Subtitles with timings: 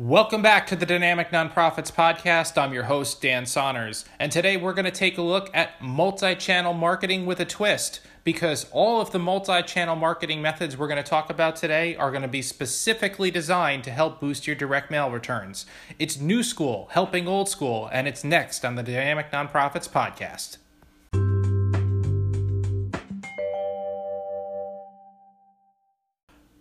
[0.00, 2.56] Welcome back to the Dynamic Nonprofits Podcast.
[2.56, 6.36] I'm your host, Dan Saunders, and today we're going to take a look at multi
[6.36, 11.02] channel marketing with a twist because all of the multi channel marketing methods we're going
[11.02, 14.88] to talk about today are going to be specifically designed to help boost your direct
[14.88, 15.66] mail returns.
[15.98, 20.58] It's new school, helping old school, and it's next on the Dynamic Nonprofits Podcast.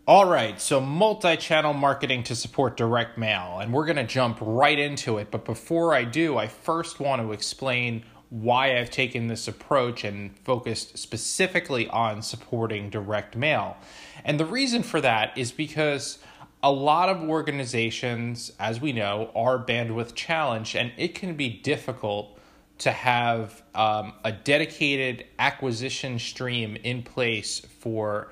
[0.07, 4.37] All right, so multi channel marketing to support direct mail, and we're going to jump
[4.39, 5.31] right into it.
[5.31, 10.33] But before I do, I first want to explain why I've taken this approach and
[10.45, 13.75] focused specifically on supporting direct mail.
[14.23, 16.19] And the reason for that is because
[16.63, 22.39] a lot of organizations, as we know, are bandwidth challenged, and it can be difficult
[22.77, 28.31] to have um, a dedicated acquisition stream in place for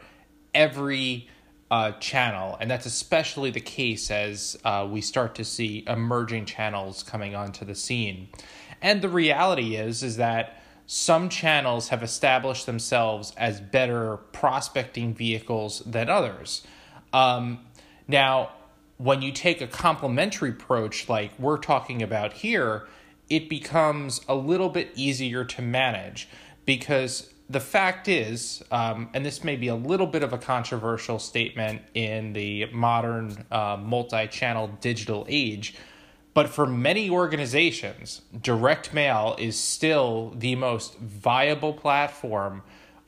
[0.54, 1.28] every
[1.72, 7.04] uh, channel, and that's especially the case as uh, we start to see emerging channels
[7.04, 8.28] coming onto the scene.
[8.82, 15.80] And the reality is, is that some channels have established themselves as better prospecting vehicles
[15.80, 16.66] than others.
[17.12, 17.62] Um,
[18.08, 18.52] now,
[18.98, 22.88] when you take a complementary approach like we're talking about here,
[23.30, 26.28] it becomes a little bit easier to manage
[26.66, 31.20] because the fact is, um, and this may be a little bit of a controversial
[31.20, 35.76] statement in the modern uh, multi channel digital age,
[36.34, 42.64] but for many organizations, direct mail is still the most viable platform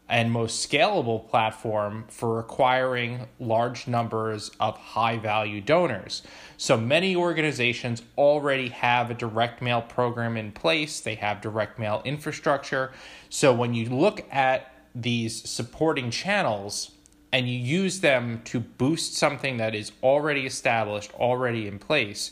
[0.10, 6.24] and most scalable platform for acquiring large numbers of high value donors.
[6.56, 12.02] So many organizations already have a direct mail program in place, they have direct mail
[12.06, 12.92] infrastructure.
[13.30, 16.92] So when you look at these supporting channels
[17.32, 22.32] and you use them to boost something that is already established, already in place,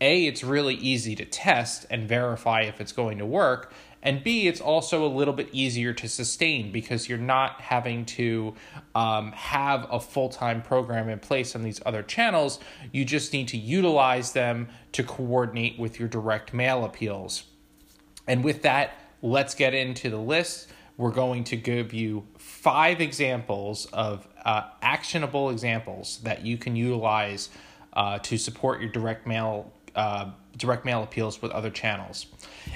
[0.00, 3.72] A, it's really easy to test and verify if it's going to work.
[4.08, 8.54] And B, it's also a little bit easier to sustain because you're not having to
[8.94, 12.58] um, have a full time program in place on these other channels.
[12.90, 17.44] You just need to utilize them to coordinate with your direct mail appeals.
[18.26, 20.68] And with that, let's get into the list.
[20.96, 27.50] We're going to give you five examples of uh, actionable examples that you can utilize
[27.92, 32.26] uh, to support your direct mail uh, direct mail appeals with other channels.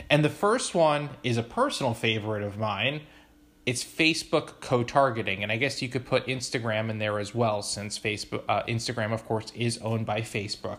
[0.09, 3.03] And the first one is a personal favorite of mine.
[3.65, 7.97] It's Facebook co-targeting, and I guess you could put Instagram in there as well, since
[7.99, 10.79] Facebook, uh, Instagram, of course, is owned by Facebook.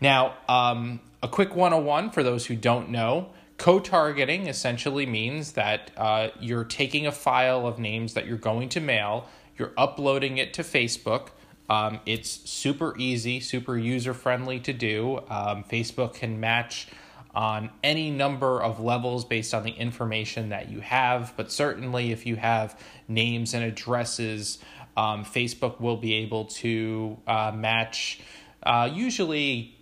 [0.00, 3.30] Now, um, a quick 101 for those who don't know.
[3.58, 8.80] Co-targeting essentially means that uh, you're taking a file of names that you're going to
[8.80, 11.28] mail, you're uploading it to Facebook,
[11.68, 15.18] um, it's super easy, super user friendly to do.
[15.28, 16.88] Um, Facebook can match
[17.34, 22.24] on any number of levels based on the information that you have, but certainly if
[22.24, 24.58] you have names and addresses,
[24.96, 28.20] um, Facebook will be able to uh, match.
[28.62, 29.76] Uh, usually,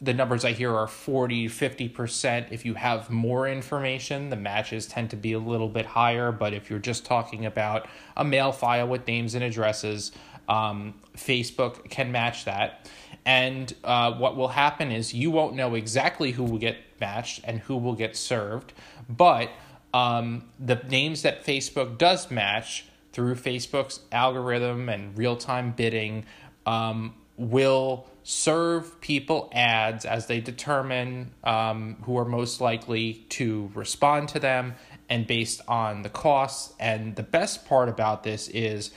[0.00, 2.52] the numbers I hear are 40 50%.
[2.52, 6.30] If you have more information, the matches tend to be a little bit higher.
[6.30, 10.12] But if you're just talking about a mail file with names and addresses,
[10.48, 12.88] um, Facebook can match that.
[13.24, 17.60] And uh, what will happen is you won't know exactly who will get matched and
[17.60, 18.72] who will get served,
[19.08, 19.50] but
[19.92, 26.24] um, the names that Facebook does match through Facebook's algorithm and real time bidding
[26.66, 34.28] um, will serve people ads as they determine um, who are most likely to respond
[34.28, 34.74] to them
[35.08, 36.74] and based on the costs.
[36.78, 38.90] And the best part about this is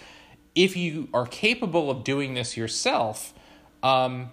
[0.55, 3.33] if you are capable of doing this yourself,
[3.83, 4.31] um,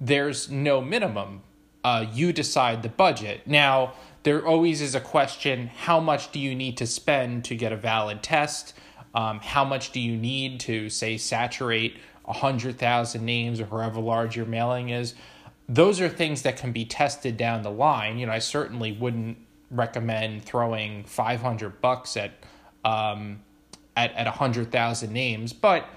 [0.00, 1.42] there's no minimum.
[1.82, 3.46] Uh, you decide the budget.
[3.46, 7.72] Now, there always is a question how much do you need to spend to get
[7.72, 8.74] a valid test?
[9.14, 14.46] Um, how much do you need to, say, saturate 100,000 names or however large your
[14.46, 15.14] mailing is?
[15.68, 18.18] Those are things that can be tested down the line.
[18.18, 19.38] You know, I certainly wouldn't
[19.70, 22.32] recommend throwing 500 bucks at
[22.84, 23.40] um,
[23.96, 25.88] at at hundred thousand names, but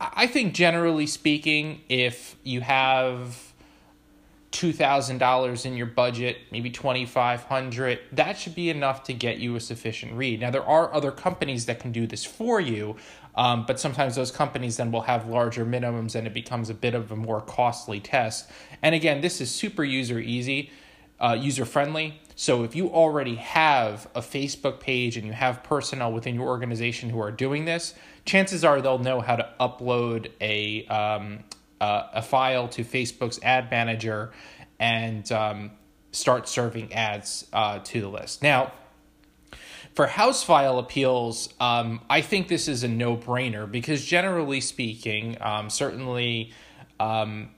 [0.00, 3.52] I think generally speaking, if you have
[4.50, 9.12] two thousand dollars in your budget, maybe twenty five hundred, that should be enough to
[9.12, 10.40] get you a sufficient read.
[10.40, 12.96] Now there are other companies that can do this for you,
[13.34, 16.94] um, but sometimes those companies then will have larger minimums, and it becomes a bit
[16.94, 18.50] of a more costly test.
[18.82, 20.70] And again, this is super user easy
[21.20, 22.20] uh, user friendly.
[22.34, 27.08] So if you already have a Facebook page and you have personnel within your organization
[27.08, 27.94] who are doing this,
[28.26, 31.44] chances are they'll know how to upload a um,
[31.80, 34.32] uh, a file to Facebook's ad manager
[34.78, 35.70] and um,
[36.12, 38.42] start serving ads uh, to the list.
[38.42, 38.72] Now,
[39.94, 45.38] for house file appeals, um, I think this is a no brainer because generally speaking,
[45.40, 46.52] um, certainly
[47.00, 47.50] um,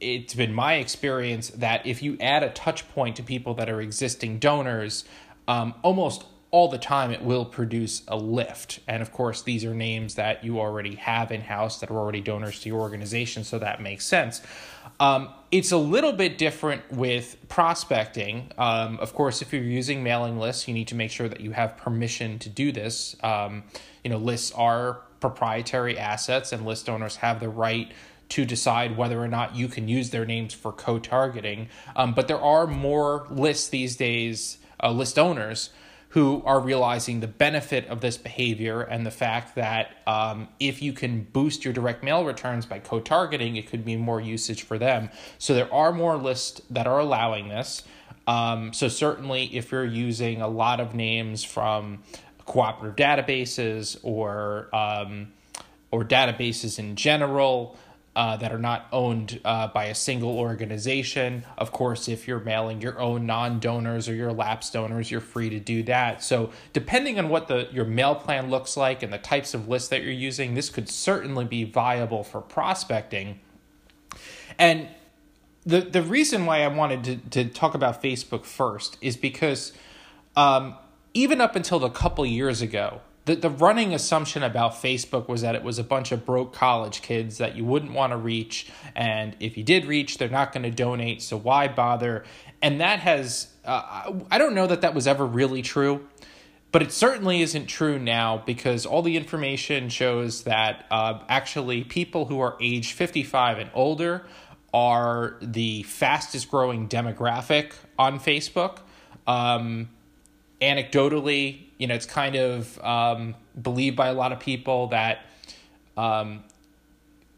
[0.00, 3.80] it's been my experience that if you add a touch point to people that are
[3.80, 5.04] existing donors,
[5.48, 8.80] um, almost all the time it will produce a lift.
[8.86, 12.20] And of course, these are names that you already have in house that are already
[12.20, 14.40] donors to your organization, so that makes sense.
[15.00, 18.50] Um, it's a little bit different with prospecting.
[18.56, 21.50] Um, of course, if you're using mailing lists, you need to make sure that you
[21.50, 23.16] have permission to do this.
[23.22, 23.64] Um,
[24.04, 27.92] you know, lists are proprietary assets, and list owners have the right
[28.30, 31.68] to decide whether or not you can use their names for co targeting.
[31.94, 35.70] Um, but there are more lists these days, uh, list owners
[36.10, 40.92] who are realizing the benefit of this behavior and the fact that um, if you
[40.92, 44.78] can boost your direct mail returns by co targeting, it could be more usage for
[44.78, 45.10] them.
[45.38, 47.82] So there are more lists that are allowing this.
[48.26, 52.02] Um, so certainly, if you're using a lot of names from
[52.44, 55.32] cooperative databases or um,
[55.90, 57.76] or databases in general,
[58.16, 61.44] uh, that are not owned uh, by a single organization.
[61.58, 65.60] Of course, if you're mailing your own non-donors or your lapsed donors, you're free to
[65.60, 66.24] do that.
[66.24, 69.90] So, depending on what the your mail plan looks like and the types of lists
[69.90, 73.38] that you're using, this could certainly be viable for prospecting.
[74.58, 74.88] And
[75.66, 79.74] the the reason why I wanted to, to talk about Facebook first is because
[80.36, 80.74] um,
[81.12, 85.56] even up until a couple years ago, the, the running assumption about Facebook was that
[85.56, 88.68] it was a bunch of broke college kids that you wouldn't want to reach.
[88.94, 91.22] And if you did reach, they're not going to donate.
[91.22, 92.24] So why bother?
[92.62, 96.06] And that has, uh, I don't know that that was ever really true.
[96.70, 102.26] But it certainly isn't true now because all the information shows that uh, actually people
[102.26, 104.26] who are age 55 and older
[104.72, 108.78] are the fastest growing demographic on Facebook.
[109.26, 109.88] Um,
[110.60, 115.20] anecdotally, you know, it's kind of um, believed by a lot of people that
[115.96, 116.44] um,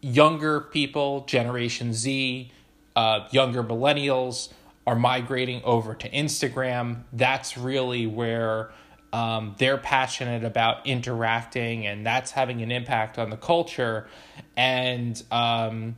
[0.01, 2.51] younger people, Generation Z,
[2.97, 4.53] uh, younger millennials,
[4.87, 7.03] are migrating over to Instagram.
[7.13, 8.71] That's really where
[9.13, 14.07] um, they're passionate about interacting, and that's having an impact on the culture.
[14.57, 15.97] And um,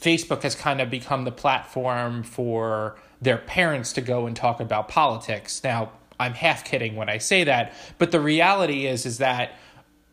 [0.00, 4.88] Facebook has kind of become the platform for their parents to go and talk about
[4.88, 5.62] politics.
[5.62, 9.54] Now, I'm half kidding when I say that, but the reality is is that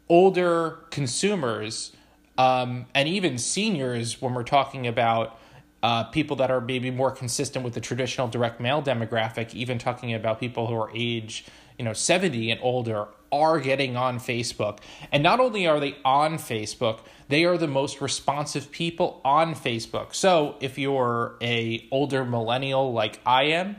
[0.09, 1.91] older consumers
[2.37, 5.39] um, and even seniors, when we're talking about
[5.81, 10.13] uh, people that are maybe more consistent with the traditional direct mail demographic, even talking
[10.13, 11.45] about people who are age,
[11.77, 14.79] you know, 70 and older, are getting on Facebook.
[15.11, 20.15] And not only are they on Facebook, they are the most responsive people on Facebook.
[20.15, 23.77] So if you're a older millennial like I am,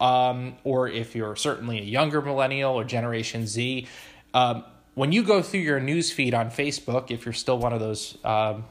[0.00, 3.86] um, or if you're certainly a younger millennial or Generation Z,
[4.34, 4.64] um,
[4.94, 8.18] when you go through your news feed on Facebook, if you're still one of those
[8.24, 8.64] um,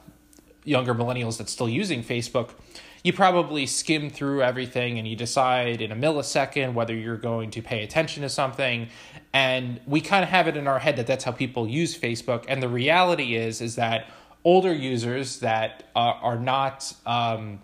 [0.64, 2.50] younger millennials that's still using Facebook,
[3.04, 7.62] you probably skim through everything and you decide in a millisecond whether you're going to
[7.62, 8.90] pay attention to something.
[9.34, 12.46] And we kind of have it in our head that that's how people use Facebook.
[12.50, 14.10] And the reality is, is that
[14.44, 17.60] older users that uh, are not um,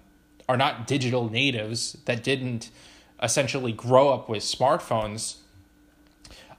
[0.48, 2.70] are not digital natives that didn't
[3.24, 5.38] essentially grow up with smartphones,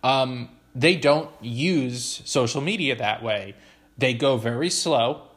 [0.02, 3.54] um, they don't use social media that way.
[3.96, 5.28] They go very slow,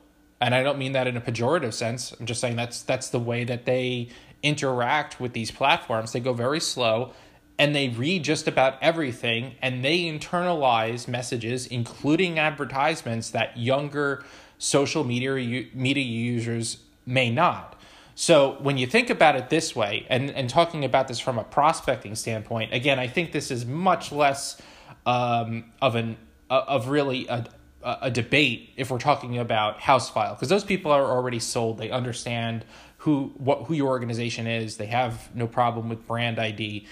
[0.41, 2.13] and I don't mean that in a pejorative sense.
[2.19, 4.10] I'm just saying that's that's the way that they
[4.41, 6.12] interact with these platforms.
[6.12, 7.13] They go very slow
[7.60, 14.24] and they read just about everything and they internalize messages including advertisements that younger
[14.57, 17.76] social media media users may not.
[18.19, 21.43] So when you think about it this way, and, and talking about this from a
[21.43, 24.59] prospecting standpoint, again, I think this is much less
[25.05, 26.17] um, of an
[26.50, 27.45] uh, of really a,
[27.83, 31.77] a debate if we're talking about house file because those people are already sold.
[31.77, 32.65] They understand
[32.97, 34.77] who what who your organization is.
[34.77, 36.88] They have no problem with brand ID.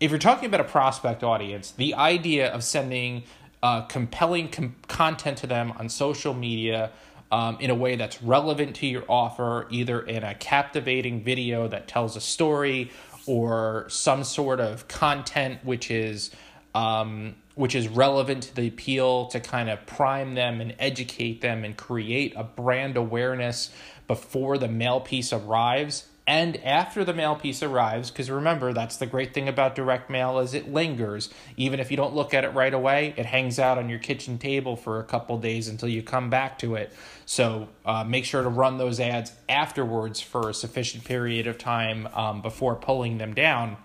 [0.00, 3.24] If you're talking about a prospect audience, the idea of sending
[3.62, 6.90] uh, compelling com- content to them on social media
[7.30, 11.88] um, in a way that's relevant to your offer, either in a captivating video that
[11.88, 12.90] tells a story
[13.26, 16.30] or some sort of content which is
[16.74, 21.64] um, which is relevant to the appeal to kind of prime them and educate them
[21.64, 23.70] and create a brand awareness
[24.06, 29.06] before the mail piece arrives and after the mail piece arrives because remember that's the
[29.06, 31.28] great thing about direct mail is it lingers.
[31.56, 34.38] Even if you don't look at it right away it hangs out on your kitchen
[34.38, 36.92] table for a couple days until you come back to it.
[37.26, 42.06] So uh, make sure to run those ads afterwards for a sufficient period of time
[42.14, 43.76] um, before pulling them down.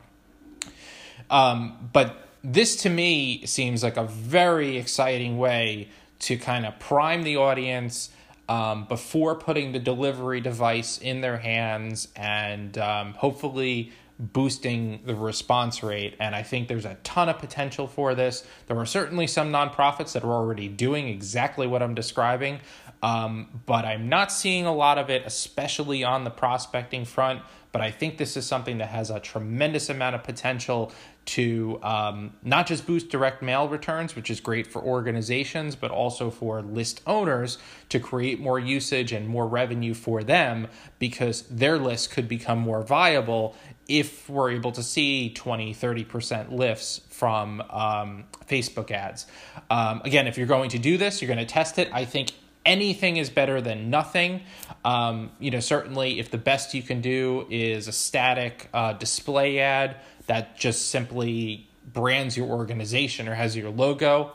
[1.31, 7.23] Um, but this to me seems like a very exciting way to kind of prime
[7.23, 8.11] the audience
[8.47, 15.83] um, before putting the delivery device in their hands and um, hopefully boosting the response
[15.83, 16.15] rate.
[16.19, 18.45] And I think there's a ton of potential for this.
[18.67, 22.59] There are certainly some nonprofits that are already doing exactly what I'm describing,
[23.03, 27.41] um, but I'm not seeing a lot of it, especially on the prospecting front.
[27.71, 30.93] But I think this is something that has a tremendous amount of potential
[31.25, 36.29] to um, not just boost direct mail returns, which is great for organizations, but also
[36.29, 37.57] for list owners
[37.89, 40.67] to create more usage and more revenue for them
[40.99, 43.55] because their list could become more viable
[43.87, 49.25] if we're able to see 20, 30% lifts from um, Facebook ads.
[49.69, 51.89] Um, again, if you're going to do this, you're going to test it.
[51.91, 52.31] I think
[52.65, 54.41] anything is better than nothing.
[54.83, 59.59] Um, you know, certainly if the best you can do is a static uh, display
[59.59, 64.33] ad that just simply brands your organization or has your logo,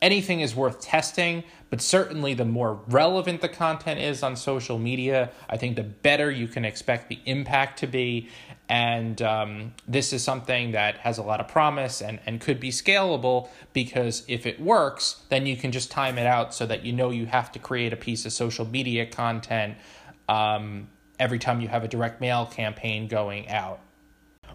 [0.00, 1.44] anything is worth testing.
[1.70, 6.30] But certainly, the more relevant the content is on social media, I think the better
[6.30, 8.28] you can expect the impact to be.
[8.68, 12.70] And um, this is something that has a lot of promise and, and could be
[12.70, 16.92] scalable because if it works, then you can just time it out so that you
[16.92, 19.76] know you have to create a piece of social media content
[20.28, 20.88] um,
[21.18, 23.80] every time you have a direct mail campaign going out.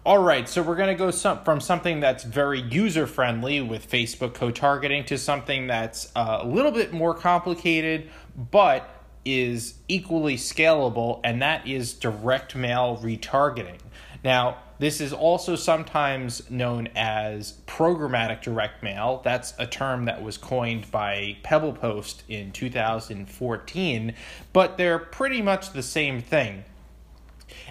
[0.08, 3.90] All right, so we're going to go some, from something that's very user friendly with
[3.90, 8.08] Facebook co targeting to something that's uh, a little bit more complicated,
[8.50, 8.88] but
[9.26, 13.76] is equally scalable, and that is direct mail retargeting.
[14.24, 19.20] Now, this is also sometimes known as programmatic direct mail.
[19.22, 24.14] That's a term that was coined by PebblePost in 2014,
[24.54, 26.64] but they're pretty much the same thing.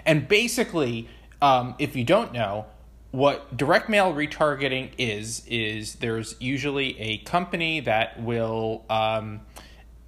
[0.06, 1.08] And basically,
[1.40, 2.66] um, if you don't know,
[3.10, 9.40] what direct mail retargeting is, is there's usually a company that will um,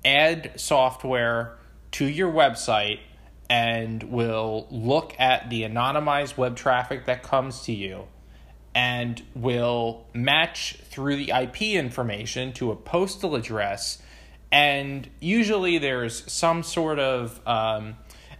[0.04, 1.56] add software
[1.92, 3.00] to your website
[3.48, 8.06] and will look at the anonymized web traffic that comes to you
[8.74, 14.00] and will match through the IP information to a postal address.
[14.52, 17.96] And usually there's some sort of um,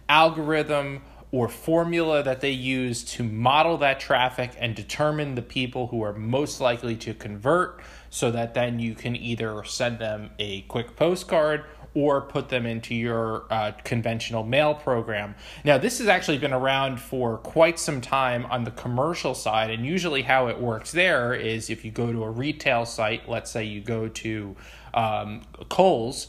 [0.07, 6.03] algorithm or formula that they use to model that traffic and determine the people who
[6.03, 10.95] are most likely to convert so that then you can either send them a quick
[10.95, 15.35] postcard or put them into your uh, conventional mail program.
[15.63, 19.85] Now, this has actually been around for quite some time on the commercial side, and
[19.85, 23.65] usually how it works there is if you go to a retail site, let's say
[23.65, 24.55] you go to
[24.93, 26.27] um, Kohl's,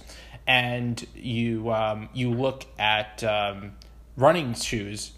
[0.49, 3.73] and you um, you look at um,
[4.17, 5.13] running shoes,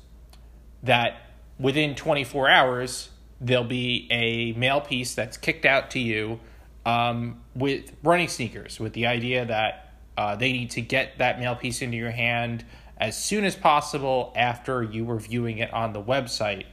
[0.83, 1.21] that
[1.59, 3.11] within 24 hours
[3.41, 6.41] there'll be a mail piece that's kicked out to you
[6.87, 11.57] um, with running sneakers, with the idea that uh, they need to get that mail
[11.57, 12.65] piece into your hand
[12.97, 16.65] as soon as possible after you were viewing it on the website.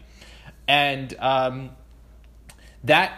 [0.68, 1.72] And um,
[2.84, 3.14] that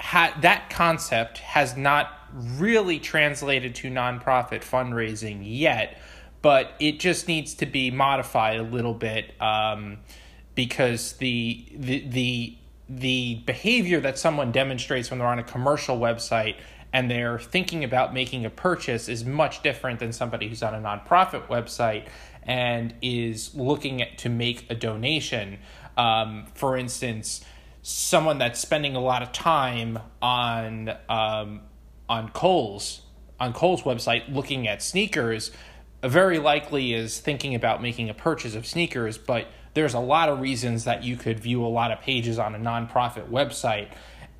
[0.00, 5.98] ha- that concept has not really translated to nonprofit fundraising yet,
[6.42, 9.98] but it just needs to be modified a little bit um,
[10.54, 12.56] because the the the
[12.88, 16.56] the behavior that someone demonstrates when they're on a commercial website
[16.92, 20.78] and they're thinking about making a purchase is much different than somebody who's on a
[20.78, 22.06] nonprofit website
[22.44, 25.58] and is looking at, to make a donation.
[25.98, 27.44] Um, for instance,
[27.82, 31.60] someone that's spending a lot of time on um,
[32.08, 33.02] on Kohl's
[33.38, 35.50] on Kohl's website looking at sneakers,
[36.02, 40.40] very likely is thinking about making a purchase of sneakers, but there's a lot of
[40.40, 43.88] reasons that you could view a lot of pages on a nonprofit website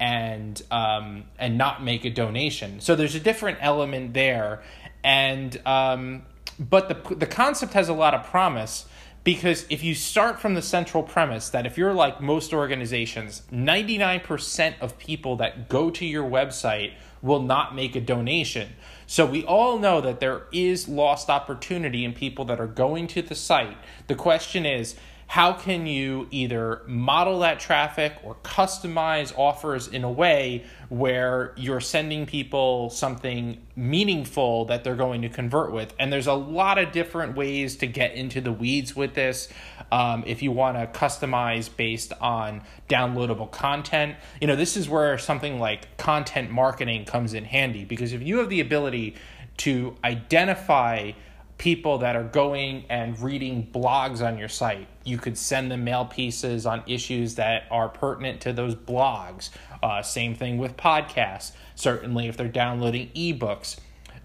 [0.01, 2.81] and um, and not make a donation.
[2.81, 4.63] So there's a different element there,
[5.03, 6.23] and um,
[6.59, 8.87] but the the concept has a lot of promise
[9.25, 14.81] because if you start from the central premise that if you're like most organizations, 99%
[14.81, 18.71] of people that go to your website will not make a donation.
[19.11, 23.23] So we all know that there is lost opportunity in people that are going to
[23.23, 23.79] the site.
[24.07, 24.97] The question is,
[25.29, 31.83] how can you either model that traffic or customize offers in a way where you're
[31.83, 35.93] sending people something meaningful that they're going to convert with?
[35.99, 39.51] And there's a lot of different ways to get into the weeds with this.
[39.93, 45.19] Um, if you want to customize based on downloadable content, you know, this is where
[45.19, 49.15] something like content marketing comes in handy because if you have the ability
[49.59, 51.13] to identify
[51.59, 54.87] people that are going and reading blogs on your site.
[55.05, 59.51] You could send them mail pieces on issues that are pertinent to those blogs.
[59.83, 63.77] Uh, same thing with podcasts, certainly if they're downloading ebooks.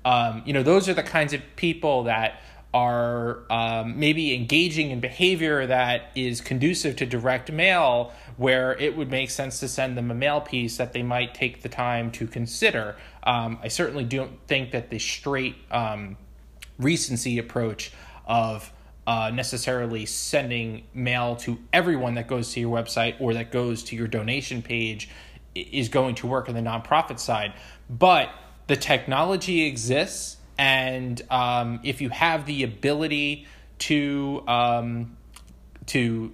[0.06, 2.40] Um, you know, those are the kinds of people that
[2.74, 9.12] are um, maybe engaging in behavior that is conducive to direct mail, where it would
[9.12, 12.26] make sense to send them a mail piece that they might take the time to
[12.26, 12.96] consider.
[13.24, 16.18] Um, I certainly don't think that the straight um,
[16.78, 17.92] recency approach
[18.26, 18.72] of
[19.06, 23.96] uh, necessarily sending mail to everyone that goes to your website or that goes to
[23.96, 25.10] your donation page
[25.56, 27.54] is going to work on the nonprofit side.
[27.90, 28.30] But
[28.68, 33.46] the technology exists, and um, if you have the ability
[33.80, 35.18] to um,
[35.88, 36.32] to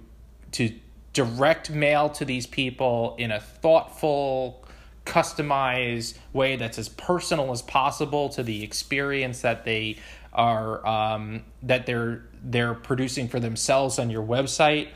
[0.52, 0.72] to
[1.12, 4.64] direct mail to these people in a thoughtful,
[5.04, 9.96] customized way that's as personal as possible to the experience that they
[10.32, 14.88] are um, that they're they're producing for themselves on your website.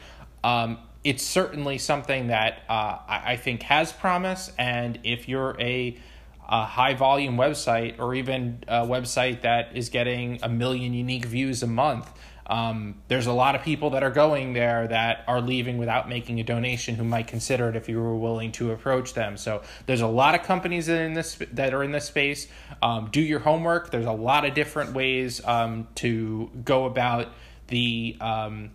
[0.42, 5.98] Um, it's certainly something that uh, I, think has promise, and if you're a
[6.48, 11.62] a high volume website or even a website that is getting a million unique views
[11.62, 12.10] a month,
[12.46, 16.40] um, there's a lot of people that are going there that are leaving without making
[16.40, 19.36] a donation who might consider it if you were willing to approach them.
[19.36, 22.46] So there's a lot of companies that in this that are in this space.
[22.82, 23.90] Um, do your homework.
[23.90, 27.28] There's a lot of different ways um, to go about
[27.68, 28.70] the um,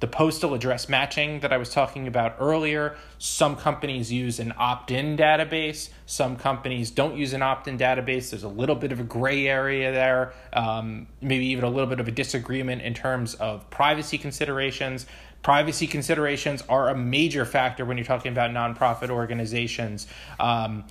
[0.00, 2.96] the postal address matching that I was talking about earlier.
[3.18, 8.30] Some companies use an opt in database, some companies don't use an opt in database.
[8.30, 12.00] There's a little bit of a gray area there, um, maybe even a little bit
[12.00, 15.06] of a disagreement in terms of privacy considerations.
[15.42, 20.06] Privacy considerations are a major factor when you're talking about nonprofit organizations.
[20.38, 20.84] Um,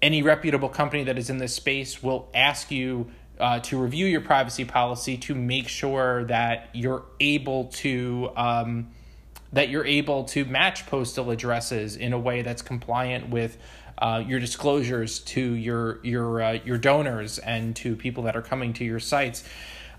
[0.00, 4.20] any reputable company that is in this space will ask you uh, to review your
[4.20, 8.88] privacy policy to make sure that you're able to um,
[9.52, 13.56] that you're able to match postal addresses in a way that's compliant with
[13.98, 18.72] uh, your disclosures to your your uh, your donors and to people that are coming
[18.74, 19.44] to your sites.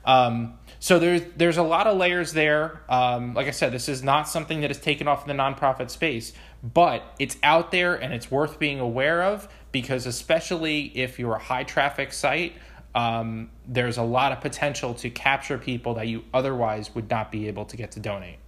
[0.05, 2.81] Um, so there's there's a lot of layers there.
[2.87, 5.89] Um, like I said, this is not something that is taken off in the nonprofit
[5.89, 6.31] space,
[6.63, 11.39] but it's out there and it's worth being aware of because especially if you're a
[11.39, 12.53] high traffic site
[12.99, 17.47] um, there's a lot of potential to capture people that you otherwise would not be
[17.47, 18.39] able to get to donate.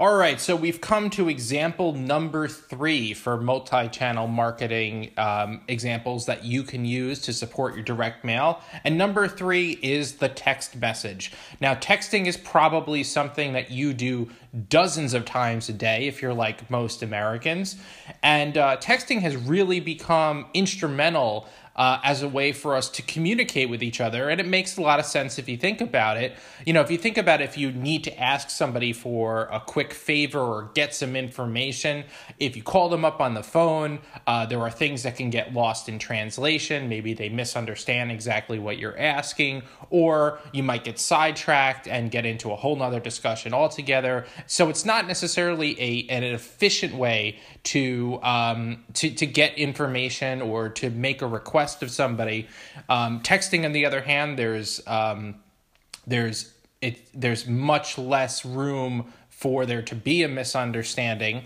[0.00, 6.26] All right, so we've come to example number three for multi channel marketing um, examples
[6.26, 8.62] that you can use to support your direct mail.
[8.84, 11.32] And number three is the text message.
[11.60, 14.30] Now, texting is probably something that you do
[14.68, 17.74] dozens of times a day if you're like most Americans.
[18.22, 23.70] And uh, texting has really become instrumental uh, as a way for us to communicate
[23.70, 24.28] with each other.
[24.28, 26.36] And it makes a lot of sense if you think about it.
[26.66, 29.94] You know, if you think about if you need to ask somebody for a quick
[29.94, 32.04] favor or get some information,
[32.40, 35.54] if you call them up on the phone, uh, there are things that can get
[35.54, 36.88] lost in translation.
[36.88, 42.50] Maybe they misunderstand exactly what you're asking, or you might get sidetracked and get into
[42.50, 44.26] a whole nother discussion altogether.
[44.48, 50.70] So it's not necessarily a an efficient way to um, to to get information or
[50.70, 52.48] to make a request of somebody.
[52.88, 55.36] Um, texting, on the other hand, there's um,
[56.06, 61.44] there's it there's much less room for there to be a misunderstanding.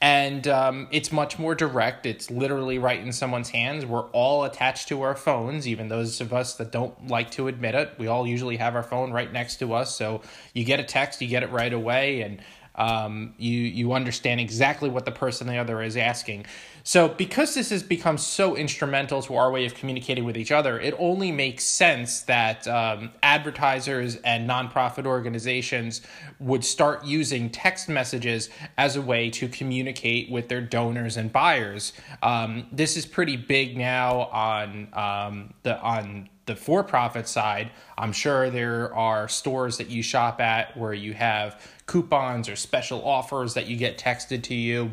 [0.00, 2.06] And um, it's much more direct.
[2.06, 3.84] It's literally right in someone's hands.
[3.84, 7.74] We're all attached to our phones, even those of us that don't like to admit
[7.74, 7.92] it.
[7.98, 9.94] We all usually have our phone right next to us.
[9.94, 10.22] So
[10.54, 12.22] you get a text, you get it right away.
[12.22, 12.40] And
[12.76, 16.46] um, you you understand exactly what the person the other is asking.
[16.86, 20.78] So because this has become so instrumental to our way of communicating with each other,
[20.78, 26.02] it only makes sense that um, advertisers and nonprofit organizations
[26.38, 31.94] would start using text messages as a way to communicate with their donors and buyers.
[32.22, 38.50] Um, this is pretty big now on um, the on the for-profit side, I'm sure
[38.50, 43.66] there are stores that you shop at where you have coupons or special offers that
[43.66, 44.90] you get texted to you.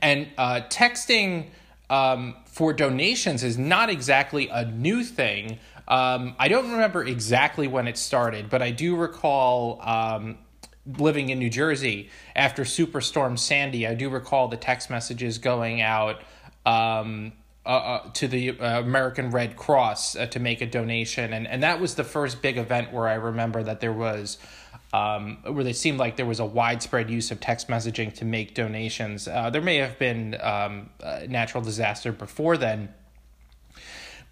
[0.00, 1.48] And uh, texting
[1.90, 5.58] um, for donations is not exactly a new thing.
[5.88, 10.38] Um, I don't remember exactly when it started, but I do recall um,
[10.98, 16.22] living in New Jersey after Superstorm Sandy, I do recall the text messages going out
[16.66, 17.32] um,
[17.64, 21.62] uh, uh, to the uh, American Red Cross uh, to make a donation, and and
[21.62, 24.38] that was the first big event where I remember that there was.
[24.94, 28.54] Um, where it seemed like there was a widespread use of text messaging to make
[28.54, 29.26] donations.
[29.26, 30.90] Uh, there may have been um,
[31.28, 32.92] natural disaster before then,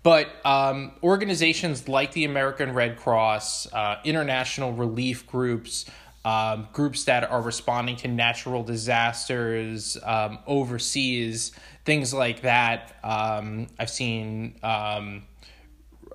[0.03, 5.87] but um, organizations like the American Red Cross, uh, international relief groups,
[6.25, 11.53] um, groups that are responding to natural disasters um, overseas,
[11.85, 12.97] things like that.
[13.03, 15.23] Um, I've seen um,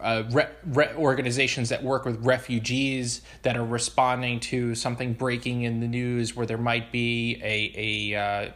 [0.06, 5.80] uh, re- re- organizations that work with refugees that are responding to something breaking in
[5.80, 8.52] the news where there might be a a, uh,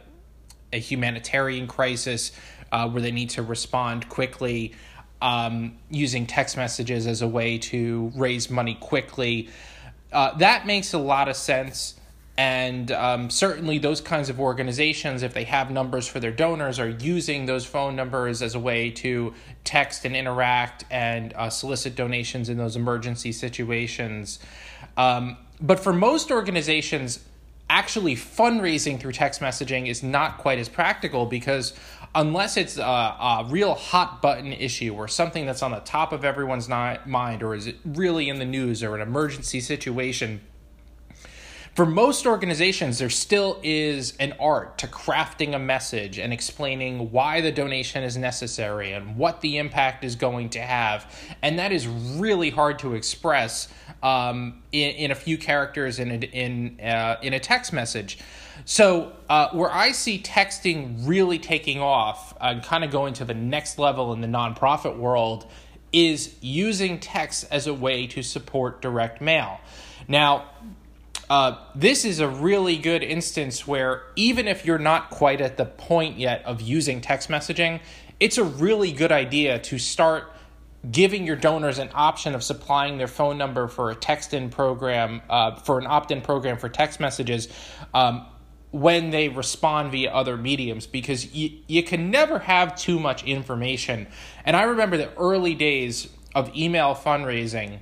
[0.72, 2.30] a humanitarian crisis
[2.70, 4.72] uh, where they need to respond quickly.
[5.20, 9.50] Um, using text messages as a way to raise money quickly.
[10.10, 11.99] Uh, that makes a lot of sense.
[12.36, 16.88] And um, certainly, those kinds of organizations, if they have numbers for their donors, are
[16.88, 22.48] using those phone numbers as a way to text and interact and uh, solicit donations
[22.48, 24.38] in those emergency situations.
[24.96, 27.20] Um, but for most organizations,
[27.70, 31.72] actually fundraising through text messaging is not quite as practical because
[32.16, 36.24] unless it's a, a, real hot button issue or something that's on the top of
[36.24, 40.40] everyone's mind or is it really in the news or an emergency situation
[41.80, 47.40] for most organizations, there still is an art to crafting a message and explaining why
[47.40, 51.10] the donation is necessary and what the impact is going to have.
[51.40, 53.68] And that is really hard to express
[54.02, 58.18] um, in, in a few characters in a, in, uh, in a text message.
[58.66, 63.32] So, uh, where I see texting really taking off and kind of going to the
[63.32, 65.46] next level in the nonprofit world
[65.94, 69.60] is using text as a way to support direct mail.
[70.08, 70.44] Now,
[71.30, 75.64] uh, this is a really good instance where even if you're not quite at the
[75.64, 77.80] point yet of using text messaging,
[78.18, 80.32] it's a really good idea to start
[80.90, 85.22] giving your donors an option of supplying their phone number for a text in program,
[85.30, 87.46] uh, for an opt in program for text messages.
[87.94, 88.26] Um,
[88.72, 94.08] when they respond via other mediums because you, you can never have too much information.
[94.44, 97.80] And I remember the early days of email fundraising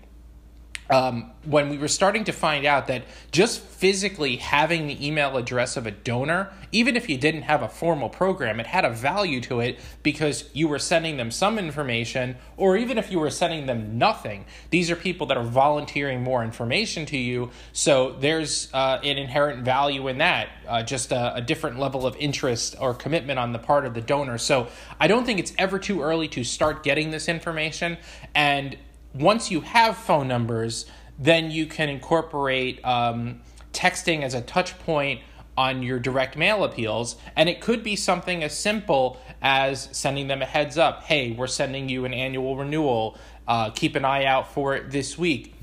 [0.91, 5.77] um, when we were starting to find out that just physically having the email address
[5.77, 9.41] of a donor, even if you didn't have a formal program, it had a value
[9.43, 13.67] to it because you were sending them some information, or even if you were sending
[13.67, 17.51] them nothing, these are people that are volunteering more information to you.
[17.73, 22.17] So there's uh, an inherent value in that, uh, just a, a different level of
[22.17, 24.39] interest or commitment on the part of the donor.
[24.39, 27.99] So I don't think it's ever too early to start getting this information.
[28.35, 28.77] And
[29.15, 30.87] once you have phone numbers,
[31.19, 33.41] then you can incorporate um,
[33.73, 35.21] texting as a touch point
[35.57, 37.17] on your direct mail appeals.
[37.35, 41.49] And it could be something as simple as sending them a heads up hey, we're
[41.49, 43.19] sending you an annual renewal.
[43.47, 45.55] Uh, keep an eye out for it this week.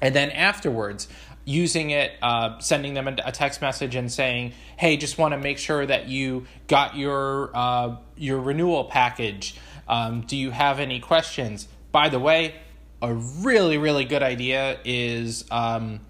[0.00, 1.08] And then afterwards,
[1.44, 5.58] using it, uh, sending them a, text message and saying, "Hey, just want to make
[5.58, 9.56] sure that you got your uh, your renewal package.
[9.88, 12.54] Um, do you have any questions?" By the way,
[13.02, 16.00] a really, really good idea is um,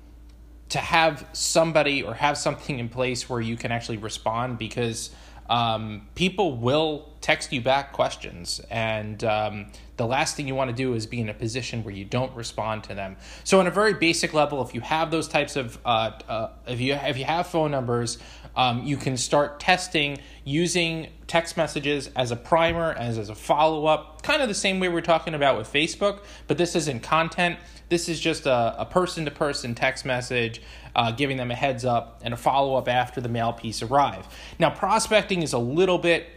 [0.71, 5.11] to have somebody or have something in place where you can actually respond because
[5.51, 8.61] um, people will text you back questions.
[8.71, 11.93] And um, the last thing you want to do is be in a position where
[11.93, 13.17] you don't respond to them.
[13.43, 16.81] So, on a very basic level, if you have those types of, uh, uh, if
[16.81, 18.19] you if you have phone numbers,
[18.57, 23.87] um, you can start testing using text messages as a primer, as, as a follow
[23.87, 27.59] up, kind of the same way we're talking about with Facebook, but this isn't content.
[27.89, 30.61] This is just a person to person text message,
[30.95, 34.27] uh, giving them a heads up and a follow up after the mail piece arrive.
[34.59, 36.29] Now, prospecting is a little bit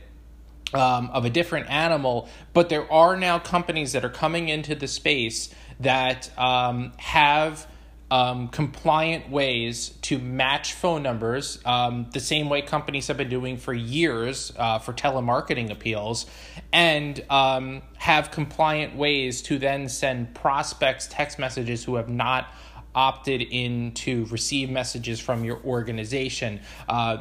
[0.74, 4.88] um, of a different animal, but there are now companies that are coming into the
[4.88, 7.68] space that um, have
[8.14, 13.58] um, compliant ways to match phone numbers, um, the same way companies have been doing
[13.58, 16.28] for years uh, for telemarketing appeals,
[16.72, 22.54] and um, have compliant ways to then send prospects text messages who have not
[22.94, 26.60] opted in to receive messages from your organization.
[26.88, 27.18] Uh,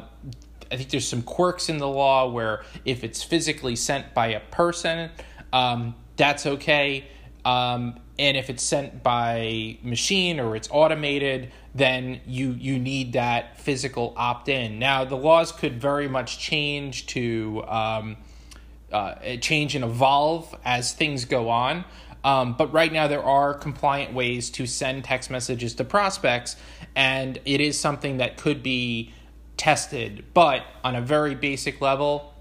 [0.71, 4.41] I think there's some quirks in the law where if it's physically sent by a
[4.41, 5.09] person,
[5.51, 7.05] um, that's okay.
[7.43, 13.59] Um, and if it's sent by machine or it's automated then you you need that
[13.59, 18.17] physical opt-in now the laws could very much change to um,
[18.91, 21.83] uh, change and evolve as things go on
[22.23, 26.55] Um, but right now, there are compliant ways to send text messages to prospects,
[26.95, 29.13] and it is something that could be
[29.57, 30.23] tested.
[30.33, 32.32] But on a very basic level,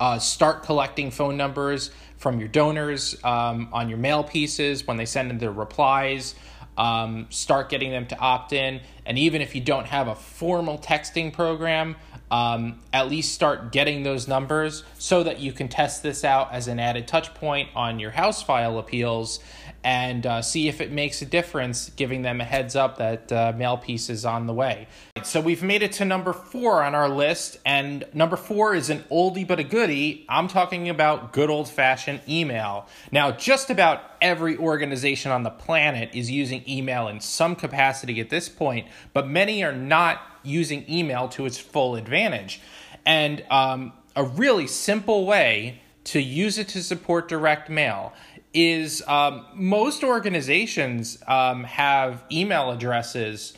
[0.00, 5.06] uh, start collecting phone numbers from your donors um, on your mail pieces when they
[5.06, 6.34] send in their replies.
[6.78, 8.80] Um, start getting them to opt in.
[9.06, 11.96] And even if you don't have a formal texting program,
[12.30, 16.68] um, at least start getting those numbers so that you can test this out as
[16.68, 19.38] an added touch point on your house file appeals
[19.86, 23.52] and uh, see if it makes a difference, giving them a heads up that uh,
[23.56, 24.88] mail piece is on the way.
[25.22, 29.04] So we've made it to number four on our list, and number four is an
[29.12, 30.26] oldie but a goodie.
[30.28, 32.88] I'm talking about good old fashioned email.
[33.12, 38.28] Now, just about every organization on the planet is using email in some capacity at
[38.28, 42.60] this point, but many are not using email to its full advantage.
[43.04, 48.12] And um, a really simple way to use it to support direct mail
[48.56, 53.52] is um, most organizations um, have email addresses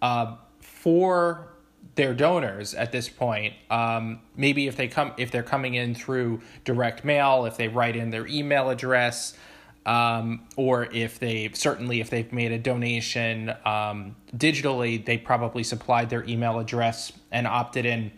[0.00, 1.48] uh, for
[1.96, 3.54] their donors at this point.
[3.68, 7.96] Um, maybe if they come if they're coming in through direct mail, if they write
[7.96, 9.36] in their email address,
[9.86, 16.10] um, or if they certainly if they've made a donation um, digitally, they probably supplied
[16.10, 18.12] their email address and opted in.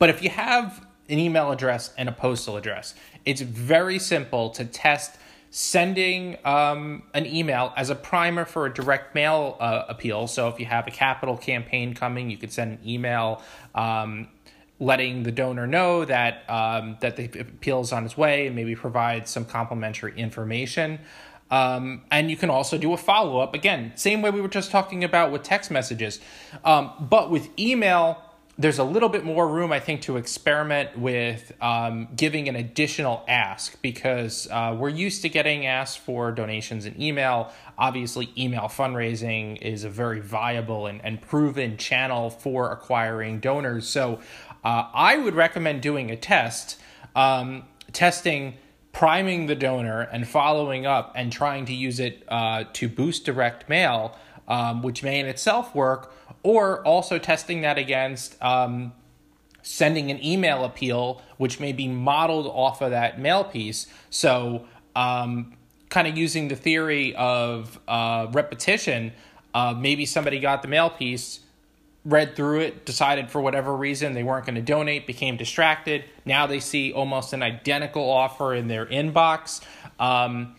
[0.00, 4.64] But if you have an email address and a postal address, it's very simple to
[4.64, 5.16] test
[5.50, 10.26] sending um, an email as a primer for a direct mail uh, appeal.
[10.26, 13.42] So if you have a capital campaign coming, you could send an email
[13.74, 14.28] um,
[14.80, 18.74] letting the donor know that um, that the appeal is on its way and maybe
[18.76, 21.00] provide some complimentary information.
[21.50, 24.70] Um, and you can also do a follow up again, same way we were just
[24.70, 26.20] talking about with text messages,
[26.62, 28.22] um, but with email
[28.60, 33.24] there's a little bit more room, I think, to experiment with um, giving an additional
[33.28, 37.52] ask because uh, we're used to getting asked for donations in email.
[37.78, 43.86] Obviously, email fundraising is a very viable and, and proven channel for acquiring donors.
[43.86, 44.18] So
[44.64, 46.80] uh, I would recommend doing a test,
[47.14, 48.54] um, testing
[48.90, 53.68] priming the donor and following up and trying to use it uh, to boost direct
[53.68, 54.18] mail,
[54.48, 58.92] um, which may in itself work or also testing that against um,
[59.62, 63.86] sending an email appeal, which may be modeled off of that mail piece.
[64.10, 65.54] So, um,
[65.90, 69.12] kind of using the theory of uh, repetition,
[69.54, 71.40] uh, maybe somebody got the mail piece,
[72.04, 76.04] read through it, decided for whatever reason they weren't going to donate, became distracted.
[76.24, 79.60] Now they see almost an identical offer in their inbox.
[79.98, 80.56] Um,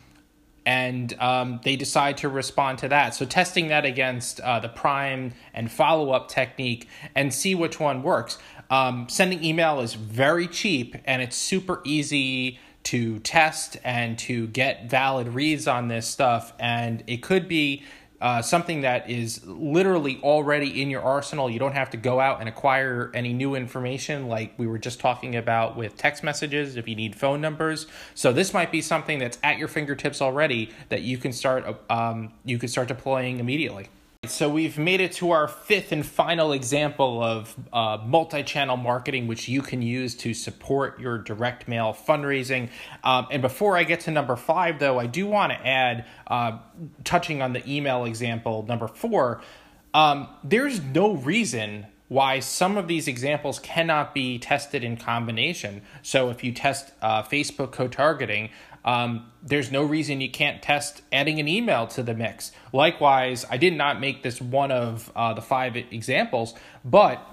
[0.65, 3.15] and um, they decide to respond to that.
[3.15, 8.03] So testing that against uh, the prime and follow up technique and see which one
[8.03, 8.37] works.
[8.69, 14.89] Um, sending email is very cheap and it's super easy to test and to get
[14.89, 16.53] valid reads on this stuff.
[16.59, 17.83] And it could be
[18.21, 21.49] uh, something that is literally already in your arsenal.
[21.49, 24.99] You don't have to go out and acquire any new information like we were just
[24.99, 27.87] talking about with text messages if you need phone numbers.
[28.15, 32.33] So this might be something that's at your fingertips already that you can start um,
[32.43, 33.89] you can start deploying immediately.
[34.25, 39.47] So we've made it to our fifth and final example of uh, multi-channel marketing, which
[39.47, 42.69] you can use to support your direct mail fundraising.
[43.01, 46.59] Um, and before I get to number five, though, I do want to add, uh,
[47.05, 49.41] touching on the email example, number four,
[49.93, 55.81] um, there's no reason why some of these examples cannot be tested in combination.
[56.01, 58.49] So if you test uh, Facebook co-targeting,
[58.89, 62.51] um, there's no reason you can't test adding an email to the mix.
[62.73, 67.23] Likewise, I did not make this one of uh, the five examples, but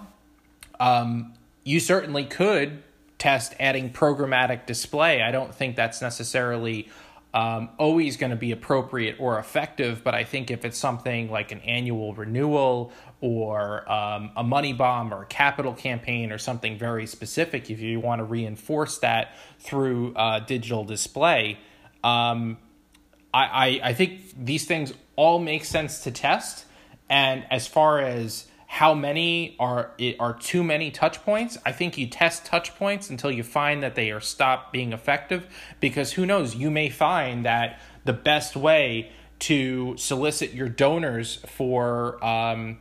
[0.79, 1.33] um,
[1.65, 2.83] you certainly could
[3.17, 5.23] test adding programmatic display.
[5.23, 6.91] I don't think that's necessarily
[7.37, 11.53] um, always going to be appropriate or effective, but I think if it's something like
[11.53, 17.07] an annual renewal or um, a money bomb or a capital campaign or something very
[17.07, 21.59] specific, if you want to reinforce that through uh, digital display,
[22.03, 22.57] um,
[23.35, 26.65] I, I, I think these things all make sense to test.
[27.11, 32.07] And as far as how many are are too many touch points i think you
[32.07, 35.47] test touch points until you find that they are stopped being effective
[35.81, 42.25] because who knows you may find that the best way to solicit your donors for
[42.25, 42.79] um,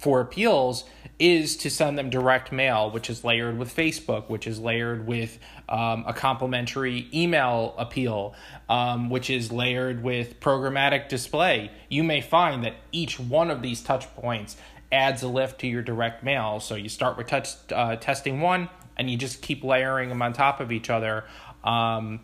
[0.00, 0.84] for appeals
[1.18, 5.38] is to send them direct mail, which is layered with Facebook, which is layered with
[5.68, 8.34] um, a complimentary email appeal,
[8.70, 11.70] um, which is layered with programmatic display.
[11.90, 14.56] You may find that each one of these touch points
[14.92, 16.60] adds a lift to your direct mail.
[16.60, 20.32] So you start with touch, uh, testing one and you just keep layering them on
[20.32, 21.24] top of each other.
[21.64, 22.20] Um,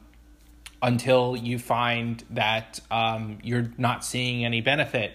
[0.82, 5.12] until you find that um, you're not seeing any benefit.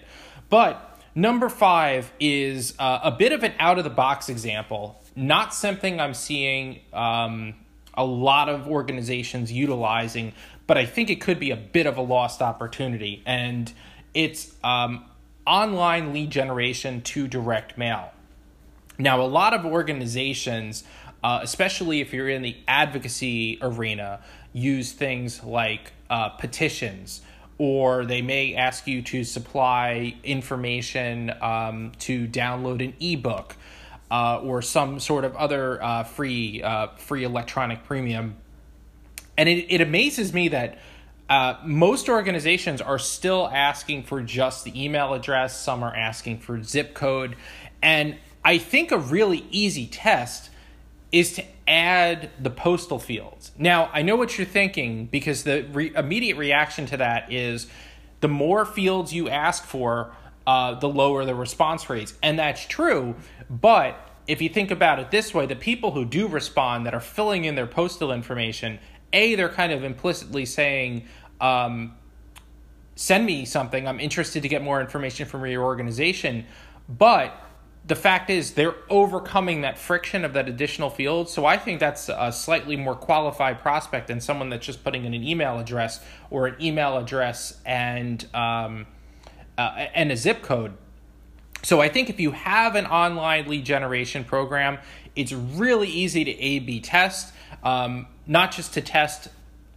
[0.48, 5.54] But number five is uh, a bit of an out of the box example, not
[5.54, 7.54] something I'm seeing um,
[7.94, 10.32] a lot of organizations utilizing,
[10.66, 13.22] but I think it could be a bit of a lost opportunity.
[13.24, 13.72] And
[14.14, 15.04] it's um,
[15.46, 18.12] online lead generation to direct mail.
[18.98, 20.84] Now, a lot of organizations,
[21.24, 24.20] uh, especially if you're in the advocacy arena,
[24.52, 27.22] use things like uh, petitions,
[27.58, 33.56] or they may ask you to supply information um, to download an ebook.
[34.10, 38.36] Uh, or some sort of other uh, free uh, free electronic premium,
[39.38, 40.76] and it, it amazes me that
[41.32, 45.58] uh, most organizations are still asking for just the email address.
[45.58, 47.36] Some are asking for zip code,
[47.82, 50.50] and I think a really easy test
[51.10, 53.52] is to add the postal fields.
[53.56, 57.66] Now, I know what you're thinking because the re- immediate reaction to that is
[58.20, 60.14] the more fields you ask for,
[60.46, 62.12] uh, the lower the response rates.
[62.22, 63.14] And that's true.
[63.48, 67.00] But if you think about it this way, the people who do respond that are
[67.00, 68.78] filling in their postal information,
[69.14, 71.06] A, they're kind of implicitly saying,
[71.42, 71.94] um,
[72.94, 73.86] send me something.
[73.86, 76.46] I'm interested to get more information from your organization.
[76.88, 77.34] But
[77.84, 81.28] the fact is they're overcoming that friction of that additional field.
[81.28, 85.14] So I think that's a slightly more qualified prospect than someone that's just putting in
[85.14, 86.00] an email address
[86.30, 88.86] or an email address and um,
[89.58, 90.74] uh, and a zip code.
[91.64, 94.78] So I think if you have an online lead generation program,
[95.14, 99.28] it's really easy to A/B test, um, not just to test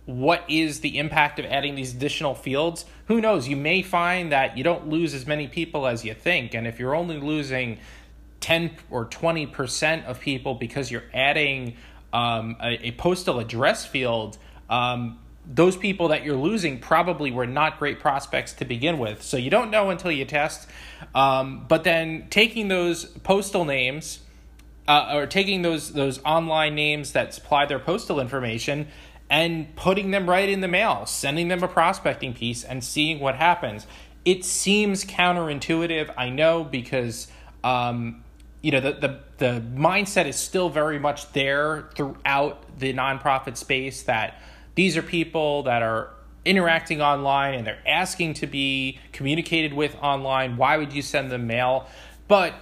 [0.05, 2.85] what is the impact of adding these additional fields?
[3.07, 3.47] Who knows?
[3.47, 6.53] You may find that you don't lose as many people as you think.
[6.53, 7.79] And if you're only losing
[8.41, 11.75] 10 or 20% of people because you're adding
[12.13, 14.37] um, a, a, postal address field
[14.69, 19.21] um, those people that you're losing probably were not great prospects to begin with.
[19.21, 20.67] So you don't know until you test.
[21.13, 24.19] Um, but then taking those postal names
[24.87, 28.87] uh, or taking those those online names that supply their postal information
[29.29, 33.35] and putting them right in the mail, sending them a prospecting piece and seeing what
[33.35, 33.87] happens.
[34.23, 37.27] It seems counterintuitive, I know, because
[37.63, 38.23] um,
[38.61, 44.03] you know the, the the mindset is still very much there throughout the nonprofit space
[44.03, 44.41] that
[44.75, 46.11] these are people that are
[46.45, 50.57] interacting online and they're asking to be communicated with online.
[50.57, 51.87] Why would you send them mail?
[52.27, 52.53] But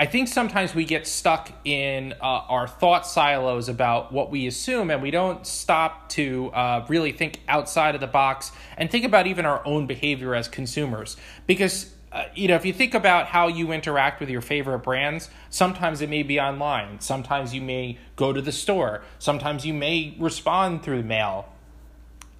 [0.00, 4.92] I think sometimes we get stuck in uh, our thought silos about what we assume,
[4.92, 9.26] and we don't stop to uh, really think outside of the box and think about
[9.26, 11.16] even our own behavior as consumers.
[11.48, 15.28] Because uh, you know, if you think about how you interact with your favorite brands,
[15.50, 17.00] sometimes it may be online.
[17.00, 19.02] Sometimes you may go to the store.
[19.18, 21.48] Sometimes you may respond through mail.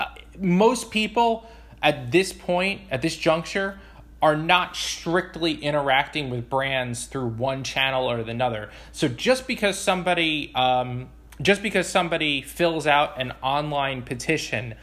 [0.01, 0.07] Uh,
[0.38, 1.47] most people
[1.83, 3.79] at this point, at this juncture,
[4.20, 8.70] are not strictly interacting with brands through one channel or another.
[8.92, 11.09] So just because somebody um,
[11.40, 14.74] just because somebody fills out an online petition,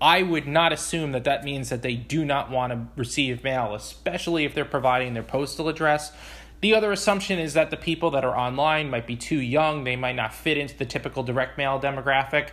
[0.00, 3.74] I would not assume that that means that they do not want to receive mail,
[3.74, 6.12] especially if they're providing their postal address.
[6.60, 9.96] The other assumption is that the people that are online might be too young, they
[9.96, 12.48] might not fit into the typical direct mail demographic.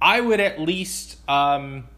[0.00, 1.88] I would at least um,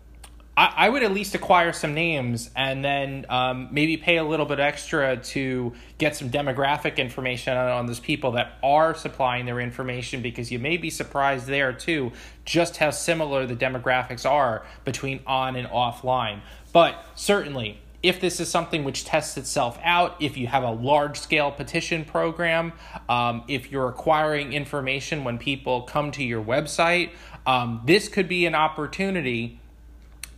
[0.57, 4.47] I, I would at least acquire some names and then um, maybe pay a little
[4.47, 9.61] bit extra to get some demographic information on, on those people that are supplying their
[9.61, 12.13] information because you may be surprised there too
[12.45, 16.41] just how similar the demographics are between on and offline.
[16.73, 21.19] But certainly, if this is something which tests itself out, if you have a large
[21.19, 22.73] scale petition program,
[23.09, 27.11] um, if you're acquiring information when people come to your website,
[27.47, 29.59] um, this could be an opportunity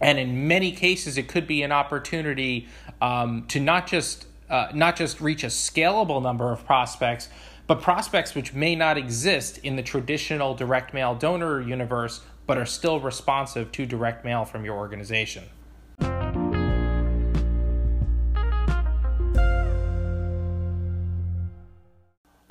[0.00, 2.68] and in many cases it could be an opportunity
[3.00, 7.28] um, to not just uh, not just reach a scalable number of prospects
[7.66, 12.66] but prospects which may not exist in the traditional direct mail donor universe but are
[12.66, 15.44] still responsive to direct mail from your organization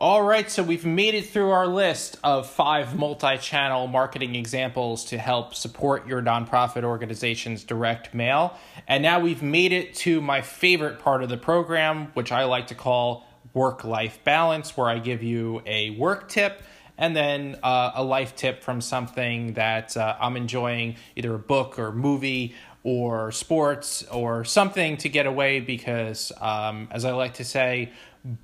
[0.09, 5.03] All right, so we've made it through our list of five multi channel marketing examples
[5.03, 8.57] to help support your nonprofit organization's direct mail.
[8.87, 12.67] And now we've made it to my favorite part of the program, which I like
[12.67, 16.61] to call work life balance, where I give you a work tip
[16.97, 21.77] and then uh, a life tip from something that uh, I'm enjoying, either a book
[21.77, 27.43] or movie or sports or something to get away because, um, as I like to
[27.43, 27.91] say,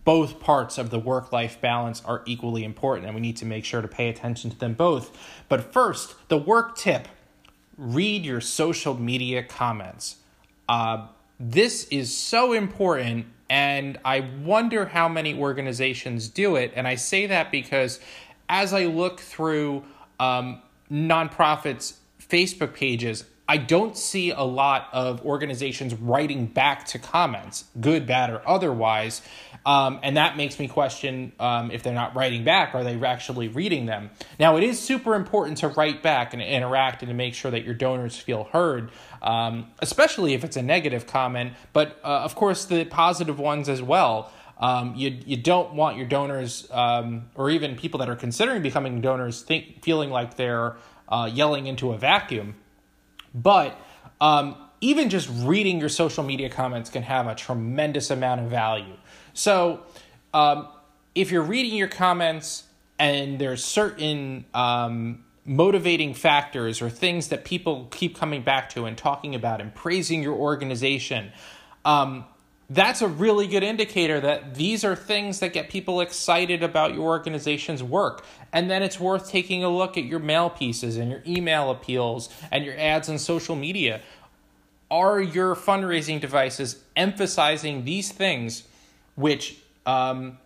[0.06, 3.66] both parts of the work life balance are equally important and we need to make
[3.66, 5.18] sure to pay attention to them both.
[5.50, 7.08] But first, the work tip
[7.78, 10.18] read your social media comments.
[10.70, 11.08] Uh,
[11.40, 16.72] this is so important, and I wonder how many organizations do it.
[16.76, 18.00] And I say that because
[18.48, 19.84] as I look through
[20.20, 20.62] um,
[20.92, 28.08] nonprofits' Facebook pages, I don't see a lot of organizations writing back to comments, good,
[28.08, 29.22] bad, or otherwise.
[29.66, 33.50] Um, and that makes me question um, if they're not writing back, are they actually
[33.50, 34.12] reading them?
[34.40, 37.64] Now, it is super important to write back and interact and to make sure that
[37.64, 38.92] your donors feel heard,
[39.22, 43.82] um, especially if it's a negative comment, but uh, of course, the positive ones as
[43.82, 44.32] well.
[44.60, 49.02] Um, you you don't want your donors um, or even people that are considering becoming
[49.02, 50.78] donors think feeling like they're
[51.10, 52.56] uh, yelling into a vacuum.
[53.34, 53.80] But
[54.22, 58.96] um, even just reading your social media comments can have a tremendous amount of value.
[59.34, 59.84] So
[60.34, 60.68] um,
[61.16, 62.64] if you're reading your comments
[63.00, 68.98] and there's certain um, motivating factors or things that people keep coming back to and
[68.98, 71.32] talking about and praising your organization,
[71.86, 72.26] um,
[72.74, 77.04] that's a really good indicator that these are things that get people excited about your
[77.04, 78.26] organization's work.
[78.52, 82.30] And then it's worth taking a look at your mail pieces and your email appeals
[82.52, 84.02] and your ads on social media.
[84.90, 88.64] Are your fundraising devices emphasizing these things
[89.16, 90.38] which um,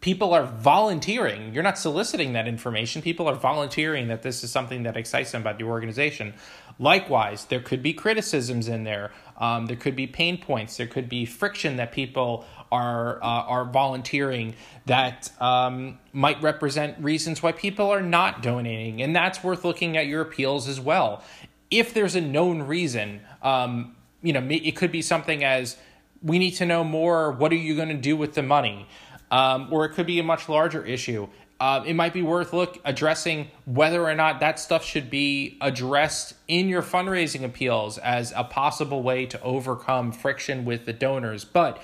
[0.00, 1.52] people are volunteering.
[1.52, 3.02] You're not soliciting that information.
[3.02, 6.34] People are volunteering that this is something that excites them about your organization.
[6.78, 9.12] Likewise, there could be criticisms in there.
[9.40, 10.76] Um, there could be pain points.
[10.76, 14.54] There could be friction that people are uh, are volunteering
[14.86, 20.06] that um, might represent reasons why people are not donating, and that's worth looking at
[20.06, 21.24] your appeals as well.
[21.70, 25.76] If there's a known reason, um, you know, it could be something as
[26.22, 27.32] we need to know more.
[27.32, 28.86] What are you going to do with the money?
[29.30, 31.28] Um, or it could be a much larger issue.
[31.60, 36.34] Uh, it might be worth look addressing whether or not that stuff should be addressed
[36.48, 41.44] in your fundraising appeals as a possible way to overcome friction with the donors.
[41.44, 41.80] But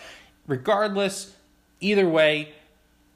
[0.47, 1.35] regardless,
[1.81, 2.55] either way,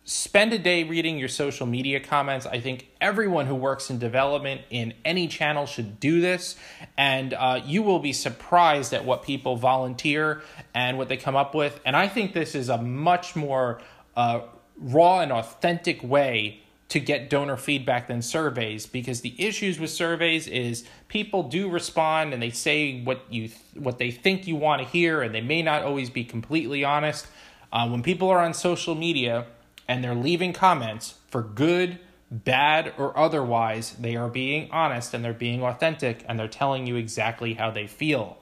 [0.04, 2.44] spend a day reading your social media comments.
[2.44, 6.56] I think everyone who works in development in any channel should do this,
[6.98, 10.42] and uh, you will be surprised at what people volunteer
[10.74, 11.80] and what they come up with.
[11.86, 13.80] And I think this is a much more
[14.16, 14.40] uh,
[14.80, 16.60] raw and authentic way
[16.90, 22.34] to get donor feedback than surveys because the issues with surveys is people do respond
[22.34, 25.62] and they say what you what they think you want to hear and they may
[25.62, 27.26] not always be completely honest.
[27.72, 29.46] Uh, when people are on social media
[29.86, 35.32] and they're leaving comments for good bad or otherwise they are being honest and they're
[35.32, 38.36] being authentic and they're telling you exactly how they feel.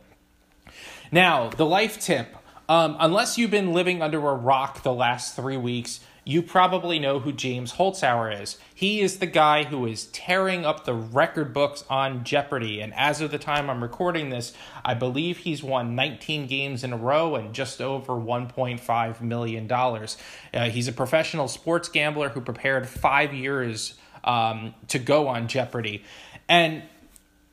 [1.12, 2.34] Now the life tip.
[2.70, 7.20] Um, unless you've been living under a rock the last three weeks, you probably know
[7.20, 8.59] who James Holzhauer is.
[8.74, 12.83] He is the guy who is tearing up the record books on Jeopardy.
[12.83, 14.53] And as of the time I'm recording this,
[14.85, 19.72] I believe he's won 19 games in a row and just over $1.5 million.
[19.72, 26.05] Uh, he's a professional sports gambler who prepared five years um, to go on Jeopardy.
[26.47, 26.83] And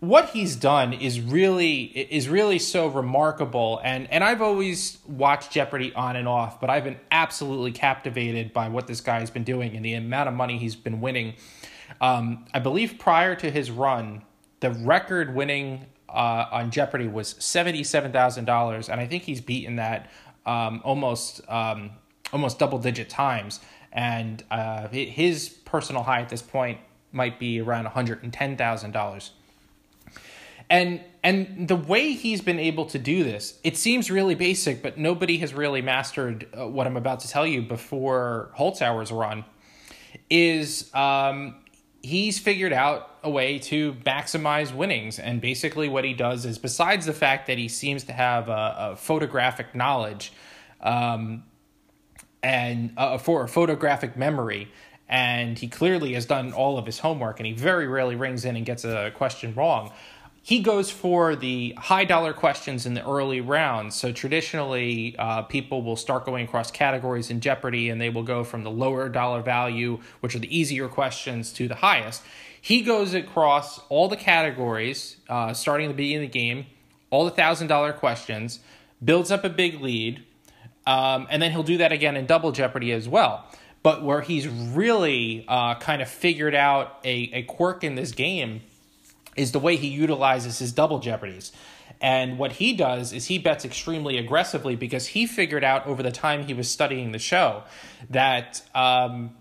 [0.08, 3.82] what he's done is really is really so remarkable.
[3.84, 8.70] And and I've always watched Jeopardy on and off but I've been absolutely captivated by
[8.70, 11.34] what this guy's been doing and the amount of money he's been winning.
[12.01, 14.24] Um, I believe prior to his run
[14.60, 20.10] the record winning uh, on Jeopardy was $77,000 and I think he's beaten that
[20.45, 21.91] um, almost um,
[22.32, 23.60] almost double digit times.
[23.91, 26.80] And uh, his personal high at this point
[27.12, 29.30] might be around $110,000
[30.70, 34.99] and and the way he's been able to do this, it seems really basic, but
[34.99, 39.43] nobody has really mastered uh, what I'm about to tell you before Holzhauer's run.
[40.30, 41.55] Is um,
[42.03, 47.07] he's figured out a way to maximize winnings, and basically what he does is, besides
[47.07, 50.32] the fact that he seems to have a, a photographic knowledge,
[50.82, 51.43] um,
[52.43, 54.72] and uh, for a photographic memory,
[55.09, 58.55] and he clearly has done all of his homework, and he very rarely rings in
[58.55, 59.91] and gets a question wrong
[60.45, 63.95] he goes for the high dollar questions in the early rounds.
[63.95, 68.43] So traditionally, uh, people will start going across categories in Jeopardy and they will go
[68.43, 72.21] from the lower dollar value, which are the easier questions, to the highest.
[72.61, 76.67] He goes across all the categories, uh, starting at the beginning of the game,
[77.09, 78.59] all the thousand dollar questions,
[79.03, 80.23] builds up a big lead,
[80.85, 83.47] um, and then he'll do that again in Double Jeopardy as well.
[83.81, 88.61] But where he's really uh, kind of figured out a, a quirk in this game
[89.36, 91.51] is the way he utilizes his double jeopardies.
[92.01, 96.11] And what he does is he bets extremely aggressively because he figured out over the
[96.11, 97.63] time he was studying the show
[98.09, 99.36] that um,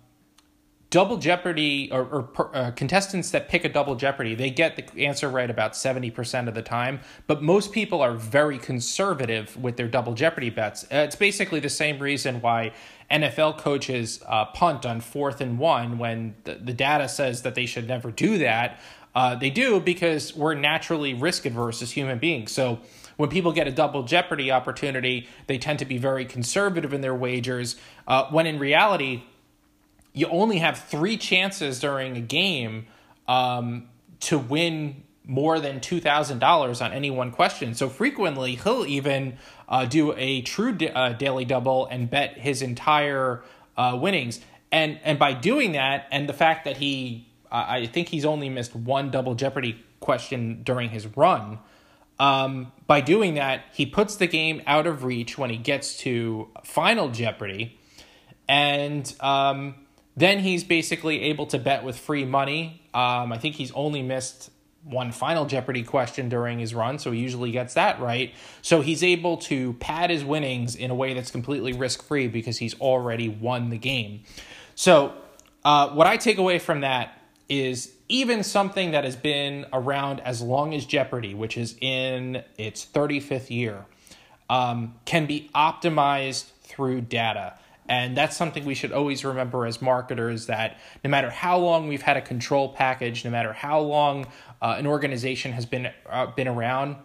[0.94, 2.02] double jeopardy or,
[2.36, 6.46] or uh, contestants that pick a double jeopardy they get the answer right about 70%
[6.46, 10.98] of the time but most people are very conservative with their double jeopardy bets uh,
[10.98, 12.70] it's basically the same reason why
[13.10, 17.66] nfl coaches uh, punt on fourth and one when the, the data says that they
[17.66, 18.78] should never do that
[19.14, 22.78] uh, they do because we're naturally risk adverse as human beings so
[23.16, 27.14] when people get a double jeopardy opportunity they tend to be very conservative in their
[27.14, 27.76] wagers
[28.08, 29.22] uh, when in reality
[30.14, 32.86] you only have three chances during a game
[33.26, 33.88] um,
[34.20, 37.74] to win more than $2,000 on any one question.
[37.74, 39.38] So frequently, he'll even
[39.68, 43.42] uh, do a true da- uh, daily double and bet his entire
[43.76, 44.40] uh, winnings.
[44.70, 48.74] And, and by doing that, and the fact that he, I think he's only missed
[48.74, 51.60] one double Jeopardy question during his run.
[52.18, 56.48] Um, by doing that, he puts the game out of reach when he gets to
[56.64, 57.78] Final Jeopardy.
[58.48, 59.74] And um,
[60.16, 62.82] then he's basically able to bet with free money.
[62.92, 64.50] Um, I think he's only missed
[64.84, 68.34] one final Jeopardy question during his run, so he usually gets that right.
[68.60, 72.58] So he's able to pad his winnings in a way that's completely risk free because
[72.58, 74.24] he's already won the game.
[74.74, 75.14] So,
[75.64, 77.18] uh, what I take away from that
[77.48, 82.84] is even something that has been around as long as Jeopardy, which is in its
[82.84, 83.86] 35th year,
[84.48, 87.58] um, can be optimized through data.
[87.88, 92.02] And that's something we should always remember as marketers that no matter how long we've
[92.02, 94.26] had a control package, no matter how long
[94.62, 96.96] uh, an organization has been uh, been around,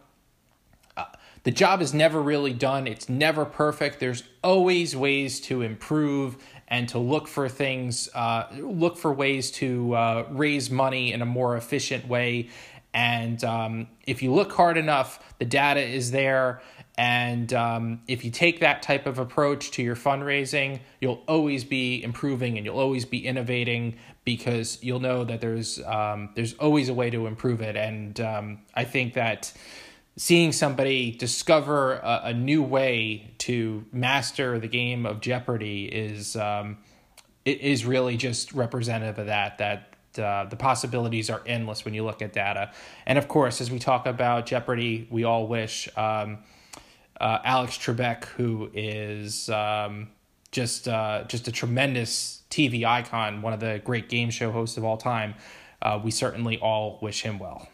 [0.96, 1.06] uh,
[1.44, 2.88] the job is never really done.
[2.88, 4.00] It's never perfect.
[4.00, 6.38] There's always ways to improve
[6.70, 11.26] and to look for things, uh, look for ways to uh, raise money in a
[11.26, 12.50] more efficient way.
[12.94, 16.62] And um, if you look hard enough, the data is there
[17.00, 22.04] and um, if you take that type of approach to your fundraising, you'll always be
[22.04, 23.96] improving and you'll always be innovating
[24.26, 27.78] because you'll know that there's um, there's always a way to improve it.
[27.78, 29.54] And um, I think that
[30.20, 36.78] seeing somebody discover a, a, new way to master the game of Jeopardy is um,
[37.46, 39.58] is really just representative of that.
[39.60, 42.74] That uh, the possibilities are endless when you look at data.
[43.06, 46.40] And of course, as we talk about Jeopardy, we all wish um,
[47.22, 50.10] uh, Alex Trebek, who is um,
[50.52, 54.84] just uh, just a tremendous TV icon, one of the great game show hosts of
[54.84, 55.36] all time.
[55.82, 57.70] Uh, we certainly all wish him well.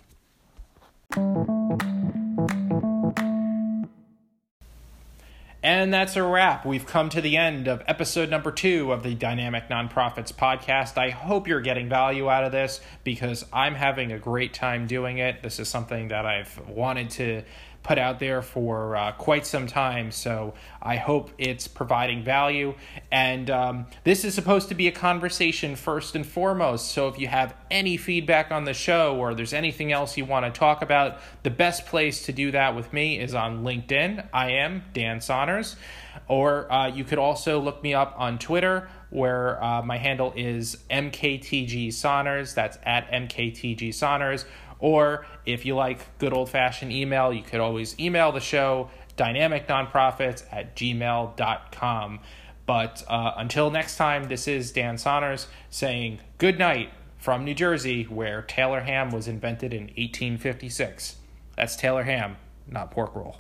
[5.66, 6.64] And that's a wrap.
[6.64, 10.96] We've come to the end of episode number two of the Dynamic Nonprofits podcast.
[10.96, 15.18] I hope you're getting value out of this because I'm having a great time doing
[15.18, 15.42] it.
[15.42, 17.42] This is something that I've wanted to
[17.86, 20.10] put out there for uh, quite some time.
[20.10, 22.74] So I hope it's providing value.
[23.12, 26.92] And um, this is supposed to be a conversation first and foremost.
[26.92, 30.52] So if you have any feedback on the show or there's anything else you want
[30.52, 34.30] to talk about, the best place to do that with me is on LinkedIn.
[34.34, 35.76] I am Dan Saunders.
[36.28, 40.78] Or uh, you could also look me up on Twitter where uh, my handle is
[40.90, 42.56] MKTG Saunders.
[42.56, 44.46] That's at MKTG Saunders
[44.80, 50.44] or if you like good old fashioned email, you could always email the show, dynamicnonprofits
[50.52, 52.20] at gmail.com.
[52.66, 58.04] But uh, until next time, this is Dan Saunders saying good night from New Jersey,
[58.04, 61.16] where Taylor ham was invented in 1856.
[61.56, 63.40] That's Taylor ham, not pork roll.